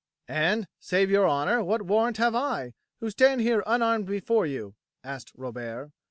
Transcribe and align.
"And, 0.27 0.67
save 0.79 1.11
your 1.11 1.29
honour, 1.29 1.63
what 1.63 1.83
warrant 1.83 2.17
have 2.17 2.33
I, 2.33 2.73
who 3.01 3.11
stand 3.11 3.41
here 3.41 3.61
unarmed 3.67 4.07
before 4.07 4.47
you?" 4.47 4.73
asked 5.03 5.31
Robert. 5.37 5.91